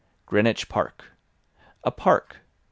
Greenwich 0.25 0.67
Park. 0.67 1.11
A 1.83 1.91
park! 1.91 2.37